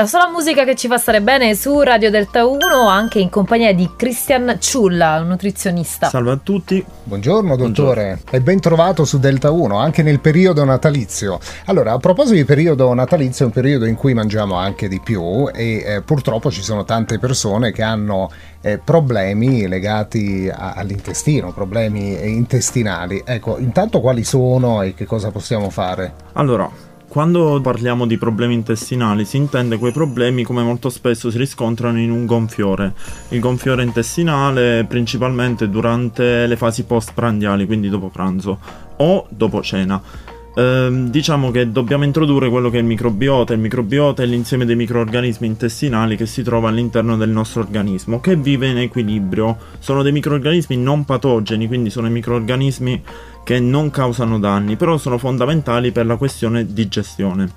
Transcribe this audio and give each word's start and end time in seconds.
La 0.00 0.06
sola 0.06 0.30
musica 0.30 0.64
che 0.64 0.76
ci 0.76 0.88
fa 0.88 0.96
stare 0.96 1.20
bene 1.20 1.54
su 1.54 1.78
Radio 1.82 2.08
Delta 2.08 2.46
1, 2.46 2.88
anche 2.88 3.18
in 3.18 3.28
compagnia 3.28 3.74
di 3.74 3.86
Christian 3.98 4.56
Ciulla, 4.58 5.20
un 5.20 5.26
nutrizionista. 5.26 6.08
Salve 6.08 6.30
a 6.30 6.40
tutti. 6.42 6.82
Buongiorno 7.04 7.54
dottore 7.54 8.04
Buongiorno. 8.04 8.30
e 8.30 8.40
ben 8.40 8.60
trovato 8.60 9.04
su 9.04 9.18
Delta 9.18 9.50
1, 9.50 9.76
anche 9.76 10.02
nel 10.02 10.18
periodo 10.20 10.64
natalizio. 10.64 11.38
Allora, 11.66 11.92
a 11.92 11.98
proposito 11.98 12.36
di 12.36 12.46
periodo 12.46 12.94
natalizio, 12.94 13.44
è 13.44 13.48
un 13.48 13.52
periodo 13.52 13.84
in 13.84 13.94
cui 13.94 14.14
mangiamo 14.14 14.54
anche 14.54 14.88
di 14.88 15.00
più 15.00 15.50
e 15.52 15.82
eh, 15.84 16.00
purtroppo 16.00 16.50
ci 16.50 16.62
sono 16.62 16.84
tante 16.84 17.18
persone 17.18 17.70
che 17.70 17.82
hanno 17.82 18.30
eh, 18.62 18.78
problemi 18.78 19.68
legati 19.68 20.50
a, 20.50 20.72
all'intestino, 20.76 21.52
problemi 21.52 22.26
intestinali. 22.26 23.22
Ecco, 23.22 23.58
intanto 23.58 24.00
quali 24.00 24.24
sono 24.24 24.80
e 24.80 24.94
che 24.94 25.04
cosa 25.04 25.30
possiamo 25.30 25.68
fare? 25.68 26.14
Allora, 26.32 26.88
quando 27.10 27.60
parliamo 27.60 28.06
di 28.06 28.16
problemi 28.18 28.54
intestinali 28.54 29.24
si 29.24 29.36
intende 29.36 29.78
quei 29.78 29.90
problemi 29.90 30.44
come 30.44 30.62
molto 30.62 30.90
spesso 30.90 31.28
si 31.28 31.38
riscontrano 31.38 31.98
in 31.98 32.12
un 32.12 32.24
gonfiore. 32.24 32.92
Il 33.30 33.40
gonfiore 33.40 33.82
intestinale 33.82 34.84
principalmente 34.84 35.68
durante 35.68 36.46
le 36.46 36.56
fasi 36.56 36.84
post-prandiali, 36.84 37.66
quindi 37.66 37.88
dopo 37.88 38.10
pranzo 38.10 38.60
o 38.98 39.26
dopo 39.28 39.60
cena. 39.60 40.00
Ehm, 40.56 41.10
diciamo 41.10 41.52
che 41.52 41.70
dobbiamo 41.70 42.04
introdurre 42.04 42.48
quello 42.48 42.70
che 42.70 42.78
è 42.78 42.80
il 42.80 42.86
microbiota. 42.86 43.52
Il 43.52 43.60
microbiota 43.60 44.22
è 44.22 44.26
l'insieme 44.26 44.64
dei 44.64 44.76
microorganismi 44.76 45.46
intestinali 45.46 46.16
che 46.16 46.26
si 46.26 46.42
trova 46.42 46.68
all'interno 46.68 47.16
del 47.16 47.30
nostro 47.30 47.60
organismo, 47.62 48.20
che 48.20 48.36
vive 48.36 48.68
in 48.68 48.78
equilibrio. 48.78 49.56
Sono 49.78 50.02
dei 50.02 50.12
microorganismi 50.12 50.76
non 50.76 51.04
patogeni, 51.04 51.66
quindi 51.66 51.90
sono 51.90 52.08
i 52.08 52.10
microorganismi 52.10 53.02
che 53.44 53.60
non 53.60 53.90
causano 53.90 54.38
danni, 54.38 54.76
però 54.76 54.96
sono 54.96 55.18
fondamentali 55.18 55.92
per 55.92 56.06
la 56.06 56.16
questione 56.16 56.66
digestione. 56.66 57.52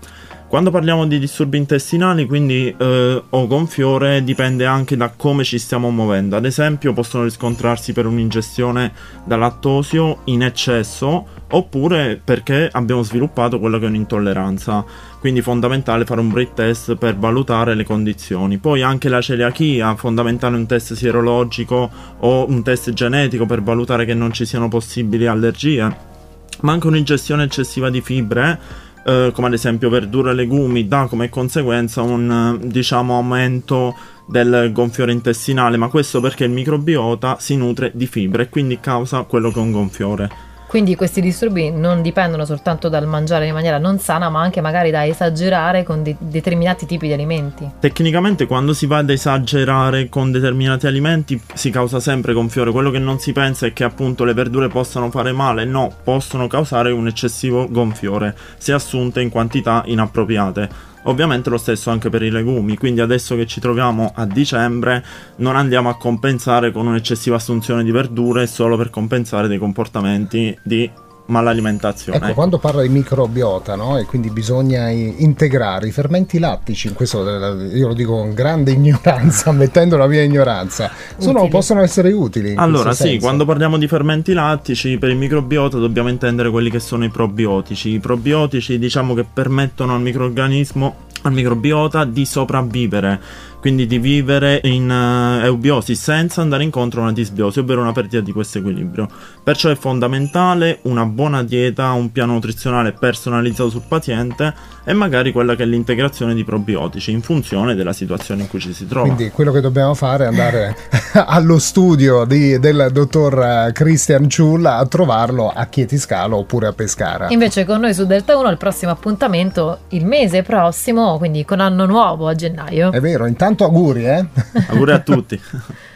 Quando 0.54 0.70
parliamo 0.70 1.08
di 1.08 1.18
disturbi 1.18 1.58
intestinali, 1.58 2.28
quindi 2.28 2.72
eh, 2.78 3.24
o 3.28 3.48
gonfiore, 3.48 4.24
dipende 4.24 4.68
anche 4.68 4.96
da 4.96 5.10
come 5.10 5.44
ci 5.44 5.58
stiamo 5.58 5.90
muovendo. 5.90 6.36
Ad 6.36 6.46
esempio, 6.46 6.94
possono 6.94 7.24
riscontrarsi 7.24 7.92
per 7.92 8.06
un'ingestione 8.06 8.94
da 9.26 9.36
lattosio 9.36 10.20
in 10.26 10.44
eccesso 10.44 11.26
oppure 11.50 12.22
perché 12.24 12.70
abbiamo 12.72 13.02
sviluppato 13.02 13.58
quello 13.58 13.80
che 13.80 13.86
è 13.86 13.88
un'intolleranza. 13.88 14.86
Quindi 15.20 15.42
fondamentale 15.42 16.06
fare 16.06 16.20
un 16.20 16.30
break 16.30 16.54
test 16.54 16.98
per 16.98 17.18
valutare 17.18 17.74
le 17.74 17.84
condizioni. 17.84 18.60
Poi 18.60 18.84
anche 18.84 19.10
la 19.10 19.22
celiachia, 19.22 19.96
fondamentale 19.96 20.56
un 20.56 20.68
test 20.68 20.94
sierologico 20.94 21.90
o 22.20 22.48
un 22.48 22.62
test 22.62 22.94
genetico 22.94 23.48
per 23.48 23.64
valutare 23.64 24.06
che 24.06 24.14
non 24.14 24.32
ci 24.32 24.46
siano 24.46 24.68
possibili 24.68 25.26
allergie. 25.26 26.12
Ma 26.60 26.74
anche 26.74 26.86
un'ingestione 26.86 27.46
eccessiva 27.46 27.90
di 27.90 28.02
fibre 28.02 28.92
eh, 29.06 29.32
come 29.34 29.48
ad 29.48 29.54
esempio 29.54 29.90
verdure 29.90 30.32
e 30.32 30.34
legumi, 30.34 30.88
dà 30.88 31.08
come 31.10 31.30
conseguenza 31.30 32.02
un 32.02 32.60
diciamo 32.64 33.16
aumento 33.16 33.96
del 34.26 34.72
gonfiore 34.72 35.12
intestinale, 35.12 35.78
ma 35.78 35.90
questo 35.90 36.22
perché 36.22 36.46
il 36.46 36.52
microbiota 36.52 37.38
si 37.40 37.58
nutre 37.58 37.92
di 37.94 38.08
fibre 38.08 38.44
e 38.44 38.50
quindi 38.50 38.80
causa 38.80 39.24
quello 39.24 39.52
che 39.52 39.60
è 39.60 39.62
un 39.62 39.72
gonfiore. 39.72 40.53
Quindi 40.74 40.96
questi 40.96 41.22
disturbi 41.22 41.70
non 41.70 42.02
dipendono 42.02 42.46
soltanto 42.46 42.90
dal 42.90 43.06
mangiare 43.06 43.46
in 43.46 43.54
maniera 43.54 43.78
non 43.78 44.00
sana, 44.00 44.30
ma 44.30 44.42
anche 44.42 44.60
magari 44.60 44.90
da 44.90 45.06
esagerare 45.06 45.84
con 45.84 46.02
de- 46.02 46.16
determinati 46.18 46.88
tipi 46.88 47.06
di 47.06 47.14
alimenti. 47.14 47.70
Tecnicamente 47.80 48.48
quando 48.48 48.74
si 48.74 48.88
va 48.88 48.98
ad 48.98 49.12
esagerare 49.12 50.10
con 50.10 50.32
determinati 50.32 50.88
alimenti 50.88 51.40
si 51.54 51.70
causa 51.70 52.00
sempre 52.00 52.34
gonfiore. 52.34 52.72
Quello 52.72 52.90
che 52.90 52.98
non 52.98 53.20
si 53.20 53.34
pensa 53.34 53.68
è 53.68 53.74
che 53.74 53.84
appunto 53.84 54.24
le 54.24 54.34
verdure 54.34 54.68
possano 54.68 55.12
fare 55.12 55.32
male, 55.32 55.64
no, 55.64 55.94
possono 56.04 56.48
causare 56.48 56.90
un 56.90 57.06
eccessivo 57.06 57.68
gonfiore 57.70 58.36
se 58.58 58.74
assunte 58.74 59.22
in 59.22 59.30
quantità 59.30 59.84
inappropriate. 59.86 60.93
Ovviamente 61.04 61.50
lo 61.50 61.58
stesso 61.58 61.90
anche 61.90 62.10
per 62.10 62.24
i 62.24 62.30
legumi, 62.30 62.78
quindi 62.78 63.02
adesso 63.02 63.36
che 63.36 63.46
ci 63.46 63.60
troviamo 63.60 64.12
a 64.16 64.26
dicembre 64.26 65.04
non 65.38 65.56
andiamo 65.56 65.90
a 65.90 65.98
compensare 65.98 66.72
con 66.72 66.88
un'eccessiva 66.88 67.36
assunzione 67.36 67.84
di 67.84 67.92
verdure 67.92 68.48
solo 68.48 68.78
per 68.78 68.90
compensare 68.90 69.48
dei 69.48 69.58
comportamenti 69.58 70.58
di 70.64 70.90
malalimentazione. 71.26 72.18
Ecco, 72.18 72.34
quando 72.34 72.58
parla 72.58 72.82
di 72.82 72.90
microbiota, 72.90 73.76
no? 73.76 73.98
E 73.98 74.06
quindi 74.06 74.30
bisogna 74.30 74.90
integrare 74.90 75.88
i 75.88 75.92
fermenti 75.92 76.40
lattici, 76.40 76.88
in 76.88 76.94
questo 76.94 77.20
io 77.20 77.88
lo 77.88 77.94
dico 77.94 78.14
con 78.14 78.34
grande 78.34 78.72
ignoranza, 78.72 79.50
ammettendo 79.52 79.98
la 79.98 80.08
mia 80.08 80.22
ignoranza, 80.24 80.92
sono, 81.18 81.48
possono 81.48 81.82
essere 81.82 82.12
utili. 82.12 82.54
allora, 82.56 82.94
sì, 82.94 83.04
senso. 83.04 83.20
quando 83.20 83.46
parliamo 83.46 83.78
di 83.78 83.88
fermenti 83.88 84.34
lattici, 84.34 84.98
per 84.98 85.10
il 85.10 85.18
microbiota 85.18 85.78
dobbiamo 85.78 86.10
intendere 86.10 86.50
quelli 86.50 86.70
che 86.70 86.80
sono 86.80 87.04
i 87.06 87.10
probiotici. 87.10 87.90
I 87.90 88.00
probiotici 88.00 88.78
diciamo 88.78 89.14
che 89.14 89.26
permettono 89.32 89.94
al 89.94 90.02
microorganismo 90.02 91.12
al 91.24 91.32
microbiota 91.32 92.06
di 92.06 92.26
sopravvivere 92.26 93.22
quindi 93.64 93.88
di 93.88 93.98
vivere 93.98 94.60
in 94.66 94.90
uh, 94.90 95.46
eubiosi 95.46 95.96
senza 95.96 96.42
andare 96.42 96.64
incontro 96.64 97.00
a 97.00 97.04
una 97.04 97.14
disbiosi, 97.14 97.60
ovvero 97.60 97.80
una 97.80 97.94
perdita 97.94 98.20
di 98.20 98.34
questo 98.34 98.58
equilibrio. 98.58 99.08
Perciò 99.42 99.70
è 99.70 99.76
fondamentale 99.76 100.80
una 100.82 101.06
buona 101.06 101.44
dieta, 101.44 101.94
un 101.94 102.12
piano 102.12 102.34
nutrizionale 102.34 102.92
personalizzato 102.92 103.70
sul 103.70 103.84
paziente 103.88 104.54
e 104.84 104.92
magari 104.92 105.32
quella 105.32 105.56
che 105.56 105.64
è 105.64 105.66
l'integrazione 105.66 106.34
di 106.34 106.44
probiotici 106.44 107.12
in 107.12 107.22
funzione 107.22 107.74
della 107.74 107.94
situazione 107.94 108.42
in 108.42 108.50
cui 108.50 108.60
ci 108.60 108.74
si 108.74 108.86
trova. 108.86 109.14
Quindi 109.14 109.32
quello 109.32 109.54
che 109.54 109.62
dobbiamo 109.62 109.94
fare 109.94 110.26
è 110.26 110.28
andare 110.28 110.76
allo 111.26 111.58
studio 111.58 112.26
di, 112.26 112.60
del 112.60 112.90
dottor 112.92 113.40
eh, 113.40 113.72
Christian 113.72 114.30
Ciulla 114.30 114.76
a 114.76 114.86
trovarlo 114.88 115.48
a 115.48 115.68
Chietiscalo 115.68 116.36
oppure 116.36 116.68
a 116.68 116.74
Pescara. 116.74 117.28
Invece 117.30 117.64
con 117.64 117.80
noi 117.80 117.94
su 117.94 118.06
Delta 118.06 118.36
1 118.38 118.50
il 118.50 118.58
prossimo 118.58 118.92
appuntamento 118.92 119.80
il 119.90 120.06
mese 120.06 120.42
prossimo, 120.42 121.18
quindi 121.18 121.46
con 121.46 121.62
anno 121.62 121.86
nuovo 121.86 122.28
a 122.28 122.36
gennaio. 122.36 122.92
È 122.92 123.00
vero, 123.00 123.26
intanto 123.26 123.53
Intanto 123.54 123.66
auguri, 123.66 124.06
eh? 124.06 124.26
auguri 124.70 124.92
a 124.94 125.00
tutti. 125.00 125.40